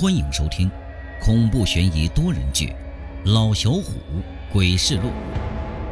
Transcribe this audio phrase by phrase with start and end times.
[0.00, 0.66] 欢迎收听
[1.20, 2.68] 恐怖悬疑多人剧
[3.34, 4.00] 《老小虎
[4.50, 5.08] 鬼事录》。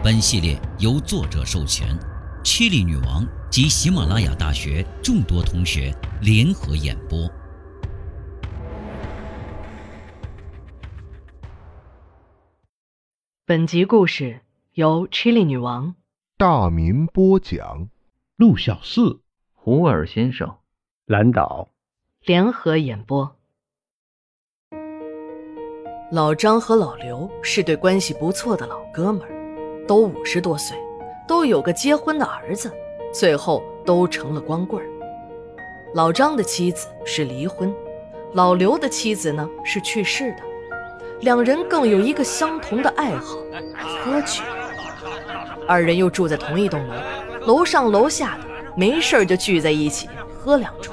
[0.03, 1.87] 本系列由作者授权，
[2.43, 7.31] 七里女王及喜马拉雅大学众多同学联合演播。
[13.45, 14.41] 本集故事
[14.73, 15.95] 由 Chili 女王
[16.39, 17.91] 大民播讲，
[18.37, 19.21] 陆小四、
[19.53, 20.57] 胡尔先生
[21.05, 21.69] 蓝岛
[22.25, 23.38] 联合演播。
[26.11, 30.75] 老张和老刘是对关系不错的老哥们儿，都五十多岁，
[31.27, 32.73] 都有个结婚的儿子，
[33.13, 34.89] 最后都成了光棍儿。
[35.95, 37.75] 老张的妻子是离婚，
[38.33, 40.39] 老刘的妻子呢是去世的。
[41.21, 43.37] 两人更有一个相同的爱好，
[44.03, 44.43] 喝酒。
[45.67, 46.95] 二人又住在同一栋楼，
[47.47, 50.93] 楼上楼下的没事就聚在一起喝两盅。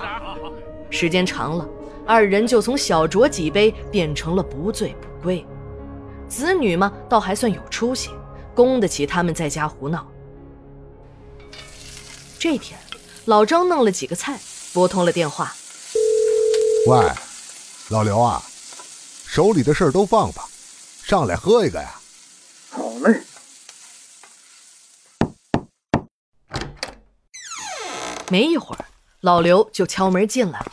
[0.89, 1.65] 时间长了，
[2.07, 5.45] 二人就从小酌几杯变成了不醉不归。
[6.27, 8.11] 子女嘛，倒还算有出息，
[8.53, 10.07] 供得起他们在家胡闹。
[12.37, 12.79] 这天，
[13.25, 14.39] 老张弄了几个菜，
[14.73, 15.53] 拨通了电话。
[16.87, 17.11] 喂，
[17.89, 18.41] 老刘啊。
[19.27, 20.47] 手里的事儿都放放，
[21.03, 21.95] 上来喝一个呀！
[22.69, 23.21] 好嘞。
[28.29, 28.85] 没一会儿，
[29.21, 30.71] 老刘就敲门进来了，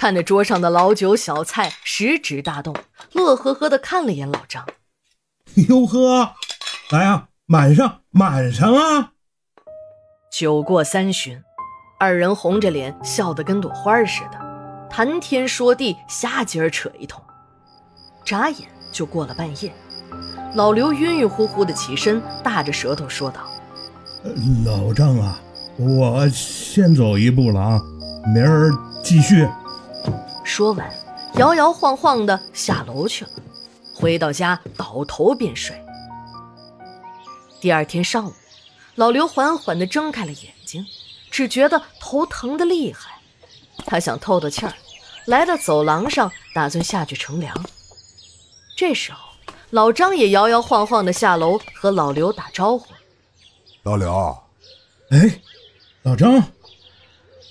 [0.00, 2.74] 看着桌上的老酒小菜，食指大动，
[3.12, 4.66] 乐呵呵的看了眼老张。
[5.68, 6.32] 哟呵，
[6.88, 9.12] 来啊，满上，满上啊！
[10.32, 11.42] 酒过三巡，
[11.98, 14.40] 二人红着脸，笑得跟朵花似的，
[14.88, 17.22] 谈天说地，瞎鸡儿扯一通。
[18.24, 19.70] 眨眼就过了半夜，
[20.54, 23.42] 老刘晕晕乎乎的起身，大着舌头说道
[24.64, 25.38] ：“老张啊，
[25.76, 27.82] 我先走一步了啊，
[28.34, 28.70] 明儿
[29.04, 29.46] 继续。”
[30.50, 30.92] 说完，
[31.34, 33.30] 摇摇晃晃的下楼去了。
[33.94, 35.80] 回到家，倒头便睡。
[37.60, 38.32] 第二天上午，
[38.96, 40.84] 老刘缓缓的睁开了眼睛，
[41.30, 43.12] 只觉得头疼的厉害。
[43.86, 44.74] 他想透透气儿，
[45.26, 47.54] 来到走廊上，打算下去乘凉。
[48.76, 49.20] 这时候，
[49.70, 52.92] 老张也摇摇晃晃的下楼和老刘打招呼。
[53.84, 54.36] 老刘，
[55.10, 55.40] 哎，
[56.02, 56.42] 老张。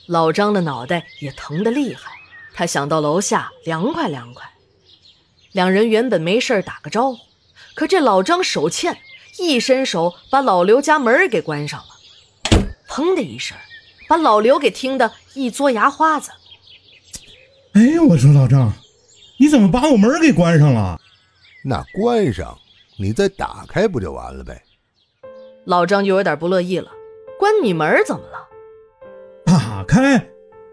[0.07, 2.11] 老张的脑袋也疼得厉害，
[2.59, 4.43] 他想到楼下凉快凉快。
[5.53, 7.17] 两人原本没事打个招呼，
[7.73, 8.97] 可这老张手欠，
[9.37, 11.85] 一伸手把老刘家门给关上了。
[12.89, 13.55] 砰的一声，
[14.09, 16.31] 把老刘给听得一嘬牙花子。
[17.75, 18.73] 哎，我说老张，
[19.37, 20.99] 你怎么把我门给关上了？
[21.63, 22.59] 那关上，
[22.97, 24.61] 你再打开不就完了呗？
[25.63, 26.91] 老张就有点不乐意了，
[27.39, 28.49] 关你门怎么了？
[29.45, 30.29] 打开，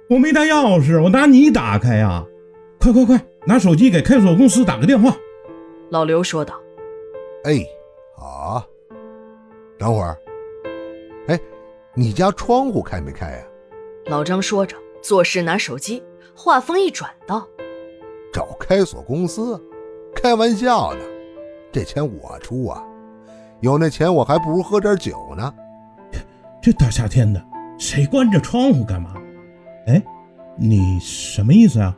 [0.08, 2.24] 我没带钥匙，我拿你打开呀！
[2.78, 5.16] 快快快，拿手机给开锁公司打个电话。
[5.90, 6.54] 老刘说道。
[7.42, 7.64] 哎，
[8.16, 8.64] 好。
[9.78, 10.16] 等会儿，
[11.26, 11.38] 哎，
[11.94, 13.44] 你家窗户开没开呀？
[14.06, 16.02] 老张说着，做事拿手机，
[16.34, 17.46] 话锋一转道
[18.32, 19.60] ：“找开锁公司。”
[20.14, 21.00] 开玩笑呢，
[21.72, 22.82] 这钱我出啊！
[23.60, 25.52] 有那钱我还不如喝点酒呢。
[26.62, 27.44] 这大夏天的，
[27.76, 29.14] 谁关着窗户干嘛？
[29.86, 30.02] 哎，
[30.56, 31.96] 你什么意思啊？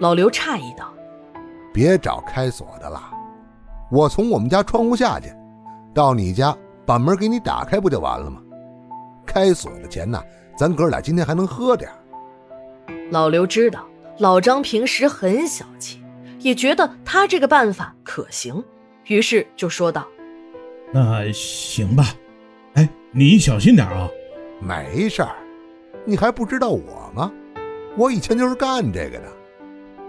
[0.00, 0.92] 老刘诧异道
[1.72, 3.00] ：“别找开锁的了，
[3.90, 5.32] 我从我们家窗户下去，
[5.94, 8.40] 到你家把门给你打开不就完了吗？
[9.24, 10.22] 开锁的钱呢，
[10.56, 11.90] 咱哥俩今天还能喝点。”
[13.10, 13.86] 老刘知道
[14.18, 16.02] 老张平时很小气。
[16.40, 18.62] 也觉得他这个办法可行，
[19.06, 20.06] 于是就说道
[20.92, 22.04] ：“那行吧，
[22.74, 24.08] 哎，你小心点啊。
[24.60, 25.34] ”“没事儿，
[26.06, 27.30] 你还不知道我吗？
[27.96, 29.24] 我以前就是干这个的。”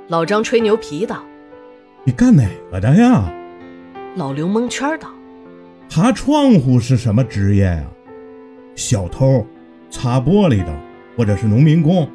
[0.08, 1.22] 老张吹牛皮道
[2.06, 3.30] ：“你干哪个的呀？”
[4.16, 5.10] 老刘蒙圈道
[5.92, 7.84] ：“爬窗户是什么职业呀？
[8.76, 9.46] 小偷、
[9.90, 10.74] 擦玻璃的，
[11.18, 12.10] 或者是农民工？”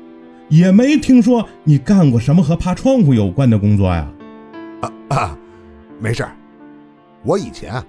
[0.49, 4.12] 也没听说你干过什么和爬窗户有关的工作呀？
[4.82, 5.38] 啊啊，
[5.99, 6.37] 没事儿，
[7.23, 7.82] 我以前啊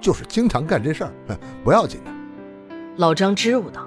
[0.00, 1.12] 就是经常干这事儿，
[1.62, 2.10] 不要紧的。
[2.96, 3.86] 老张支吾道：“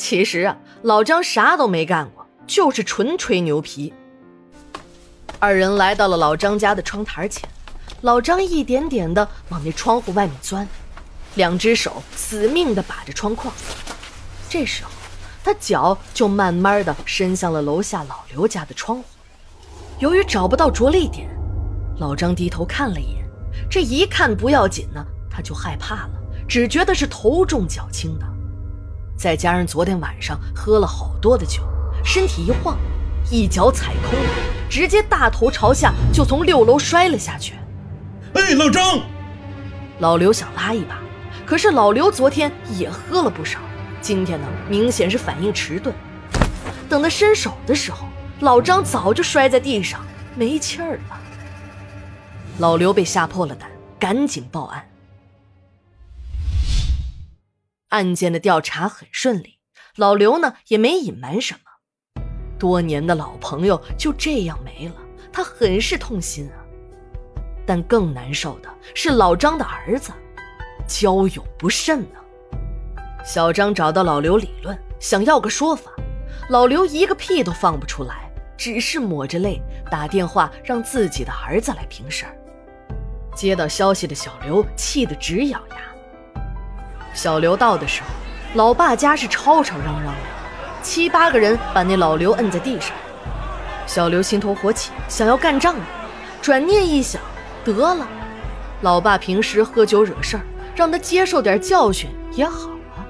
[0.00, 3.92] 其实啊，老张啥都没干过，就是纯吹牛皮。”
[5.38, 7.46] 二人来到了老张家的窗台前，
[8.00, 10.66] 老张一点点的往那窗户外面钻，
[11.34, 13.52] 两只手死命的把着窗框。
[14.48, 14.90] 这时候。
[15.42, 19.04] 他脚就慢慢的伸向了楼下老刘家的窗户，
[19.98, 21.30] 由于找不到着力点，
[21.98, 23.24] 老张低头看了一眼，
[23.70, 26.10] 这一看不要紧呢，他就害怕了，
[26.46, 28.26] 只觉得是头重脚轻的，
[29.20, 31.60] 再加上昨天晚上喝了好多的酒，
[32.02, 32.78] 身体一晃，
[33.30, 34.30] 一脚踩空了，
[34.70, 37.52] 直接大头朝下就从六楼摔了下去。
[38.32, 38.98] 哎，老张！
[39.98, 40.98] 老刘想拉一把，
[41.44, 43.58] 可是老刘昨天也喝了不少，
[44.00, 45.94] 今天呢明显是反应迟钝。
[46.88, 48.06] 等他伸手的时候，
[48.40, 50.00] 老张早就摔在地上，
[50.34, 51.20] 没气儿了。
[52.56, 53.68] 老刘被吓破了胆，
[53.98, 54.82] 赶紧报案。
[57.90, 59.58] 案件的调查很顺利，
[59.96, 62.22] 老刘呢也没隐瞒什么，
[62.58, 64.94] 多年的老朋友就这样没了，
[65.32, 66.62] 他很是痛心啊。
[67.66, 70.12] 但更难受的是老张的儿子，
[70.86, 72.20] 交友不慎呢。
[73.24, 75.90] 小张找到老刘理论，想要个说法，
[76.48, 79.60] 老刘一个屁都放不出来，只是抹着泪
[79.90, 82.36] 打电话让自己的儿子来平事儿。
[83.34, 85.89] 接到消息的小刘气得直咬牙。
[87.12, 88.08] 小刘到的时候，
[88.54, 90.20] 老爸家是吵吵嚷嚷的，
[90.82, 92.92] 七八个人把那老刘摁在地上。
[93.86, 95.84] 小刘心头火起，想要干仗了。
[96.40, 97.20] 转念一想，
[97.64, 98.06] 得了，
[98.82, 100.42] 老爸平时喝酒惹事儿，
[100.74, 103.04] 让他接受点教训也好啊。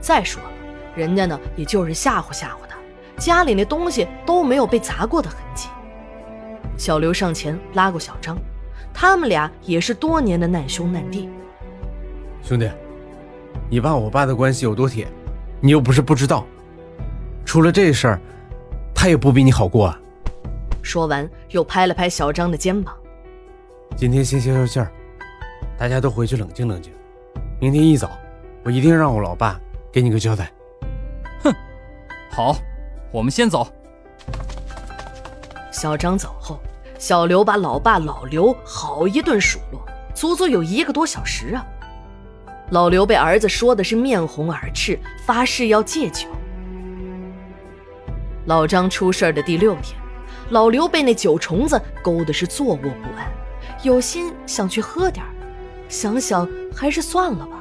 [0.00, 0.50] 再说了，
[0.94, 2.76] 人家呢也就是吓唬吓唬他，
[3.18, 5.68] 家里那东西都没有被砸过的痕迹。
[6.76, 8.36] 小刘上前拉过小张，
[8.92, 11.28] 他们俩也是多年的难兄难弟。
[12.42, 12.68] 兄弟。
[13.70, 15.06] 你爸我爸的关系有多铁，
[15.60, 16.44] 你又不是不知道。
[17.44, 18.20] 出了这事儿，
[18.92, 19.96] 他也不比你好过啊。
[20.82, 22.92] 说完，又拍了拍小张的肩膀。
[23.96, 24.90] 今天先消消气儿，
[25.78, 26.92] 大家都回去冷静冷静。
[27.60, 28.10] 明天一早，
[28.64, 29.56] 我一定让我老爸
[29.92, 30.50] 给你个交代。
[31.44, 31.54] 哼，
[32.28, 32.56] 好，
[33.12, 33.68] 我们先走。
[35.70, 36.58] 小张走后，
[36.98, 39.80] 小刘把老爸老刘好一顿数落，
[40.12, 41.64] 足足有一个多小时啊。
[42.70, 46.28] 老刘被儿子说的是面红耳赤，发誓要戒酒。
[48.46, 50.00] 老张出事的第六天，
[50.50, 53.28] 老刘被那酒虫子勾的是坐卧不安，
[53.82, 55.24] 有心想去喝点
[55.88, 57.60] 想想还是算了吧。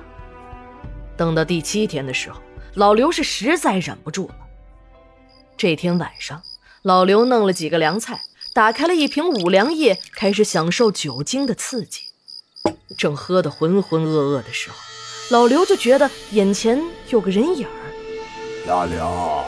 [1.17, 2.39] 等到第七天的时候，
[2.75, 4.35] 老刘是实在忍不住了。
[5.57, 6.43] 这天晚上，
[6.83, 8.21] 老刘弄了几个凉菜，
[8.53, 12.01] 打开了一瓶五粮液，开始享受酒精的刺激。
[12.95, 14.75] 正喝得浑浑噩噩的时候，
[15.29, 17.71] 老刘就觉得眼前有个人影儿。
[18.67, 19.45] 老刘，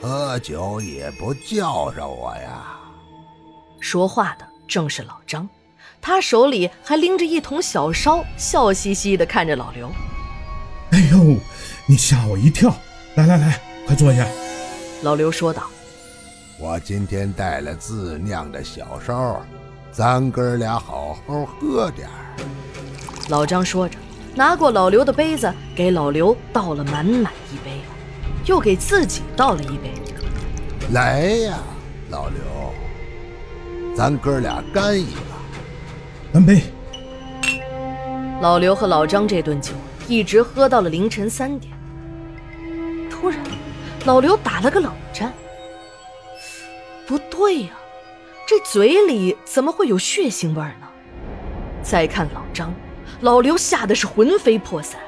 [0.00, 2.76] 喝酒也不叫上我呀！
[3.78, 5.48] 说话的正是老张，
[6.00, 9.88] 他手里还拎着一桶小烧，笑嘻嘻地看着老刘。
[10.90, 11.36] 哎呦，
[11.86, 12.74] 你吓我一跳！
[13.14, 14.26] 来来来，快坐下。
[15.02, 15.62] 老刘说道
[16.58, 19.40] ：“我今天带了自酿的小烧，
[19.92, 22.36] 咱哥俩好好喝点儿。”
[23.30, 23.96] 老张说着。
[24.36, 27.80] 拿过老刘的杯子，给老刘倒了满满一杯，
[28.46, 29.92] 又给自己倒了一杯。
[30.92, 31.58] 来呀，
[32.10, 35.20] 老刘，咱哥俩干一个！
[36.32, 36.62] 干杯！
[38.40, 39.72] 老刘和老张这顿酒
[40.08, 41.72] 一直喝到了凌晨三点。
[43.08, 43.38] 突然，
[44.04, 45.32] 老刘打了个冷战。
[47.06, 47.70] 不对呀，
[48.48, 50.88] 这嘴里怎么会有血腥味呢？
[51.84, 52.74] 再看老张。
[53.24, 55.00] 老刘吓得是魂飞魄散，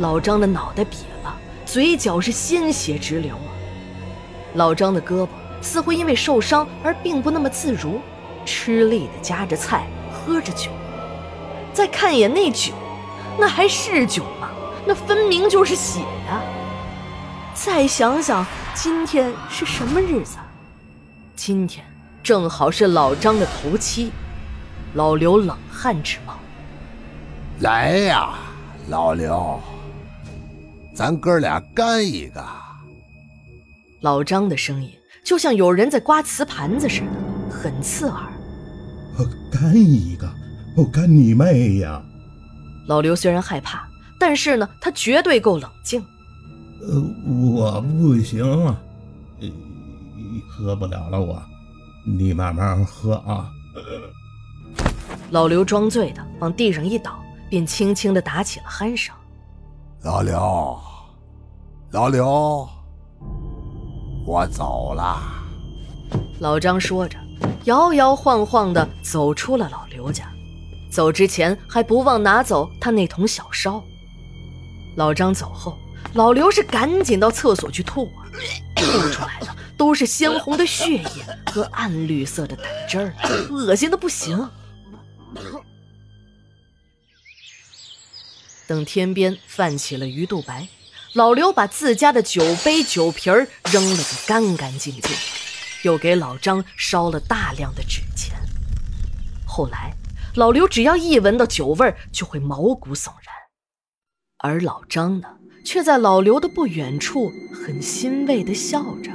[0.00, 1.32] 老张的脑袋瘪了，
[1.64, 3.54] 嘴角是鲜血直流啊！
[4.54, 5.28] 老张的胳膊
[5.62, 8.00] 似乎因为受伤而并不那么自如，
[8.44, 10.68] 吃力的夹着菜，喝着酒。
[11.72, 12.72] 再看一眼那酒，
[13.38, 14.48] 那还是酒吗？
[14.84, 16.42] 那分明就是血呀！
[17.54, 20.38] 再想想今天是什么日子？
[21.36, 21.86] 今天
[22.20, 24.10] 正好是老张的头七，
[24.94, 26.34] 老刘冷汗直冒。
[27.60, 28.34] 来呀，
[28.88, 29.60] 老刘，
[30.92, 32.44] 咱哥俩干一个！
[34.00, 34.90] 老张的声音
[35.24, 37.06] 就像有人在刮瓷盘子似的，
[37.50, 38.20] 很刺耳。
[39.52, 40.28] 干一个？
[40.76, 42.02] 我干你妹呀！
[42.88, 46.04] 老刘虽然害怕，但是呢，他绝对够冷静。
[46.82, 47.00] 呃，
[47.54, 48.76] 我不行了，
[50.50, 51.40] 喝不了了，我，
[52.04, 53.48] 你慢慢喝啊。
[55.30, 57.23] 老刘装醉的往地上一倒。
[57.54, 59.14] 便轻轻的打起了鼾声。
[60.02, 60.76] 老刘，
[61.92, 62.68] 老刘，
[64.26, 65.22] 我走了。
[66.40, 67.16] 老张说着，
[67.66, 70.24] 摇摇晃晃的走出了老刘家。
[70.90, 73.80] 走之前还不忘拿走他那桶小烧。
[74.96, 75.78] 老张走后，
[76.14, 78.26] 老刘是赶紧到厕所去吐啊，
[78.74, 79.46] 吐出来的
[79.76, 83.14] 都是鲜红的血液和暗绿色的胆汁儿，
[83.48, 84.50] 恶心的不行。
[88.66, 90.68] 等天边泛起了鱼肚白，
[91.12, 95.10] 老刘把自家的酒杯酒瓶儿扔了个干干净净。
[95.82, 98.34] 又给老张烧了大量的纸钱。
[99.46, 99.94] 后来，
[100.34, 103.34] 老刘只要一闻到酒味儿，就会毛骨悚然，
[104.38, 105.28] 而老张呢，
[105.62, 109.10] 却在老刘的不远处很欣慰地笑着。